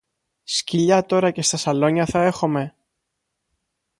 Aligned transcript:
Σκυλιά 0.43 1.05
τώρα 1.05 1.31
και 1.31 1.41
στα 1.41 1.57
σαλόνια 1.57 2.05
θα 2.05 2.21
έχομε; 2.23 2.75